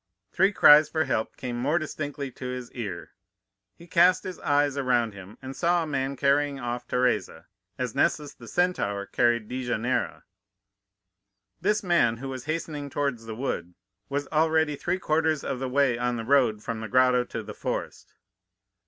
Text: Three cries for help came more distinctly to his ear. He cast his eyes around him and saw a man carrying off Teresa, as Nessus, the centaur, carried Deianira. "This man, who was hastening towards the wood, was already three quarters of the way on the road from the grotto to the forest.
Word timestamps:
Three 0.31 0.51
cries 0.51 0.89
for 0.89 1.03
help 1.03 1.37
came 1.37 1.57
more 1.61 1.77
distinctly 1.77 2.31
to 2.31 2.45
his 2.47 2.71
ear. 2.71 3.11
He 3.75 3.85
cast 3.85 4.23
his 4.23 4.39
eyes 4.39 4.75
around 4.75 5.13
him 5.13 5.37
and 5.43 5.55
saw 5.55 5.83
a 5.83 5.85
man 5.85 6.15
carrying 6.15 6.59
off 6.59 6.87
Teresa, 6.87 7.45
as 7.77 7.93
Nessus, 7.93 8.33
the 8.33 8.47
centaur, 8.47 9.05
carried 9.05 9.47
Deianira. 9.47 10.23
"This 11.61 11.83
man, 11.83 12.17
who 12.17 12.29
was 12.29 12.45
hastening 12.45 12.89
towards 12.89 13.25
the 13.25 13.35
wood, 13.35 13.75
was 14.09 14.27
already 14.29 14.75
three 14.75 14.97
quarters 14.97 15.43
of 15.43 15.59
the 15.59 15.69
way 15.69 15.99
on 15.99 16.15
the 16.17 16.25
road 16.25 16.63
from 16.63 16.79
the 16.79 16.87
grotto 16.87 17.23
to 17.25 17.43
the 17.43 17.53
forest. 17.53 18.15